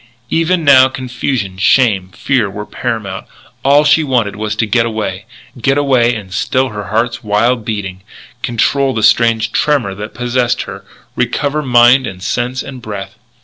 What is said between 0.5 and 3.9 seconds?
now confusion, shame, fear were paramount. All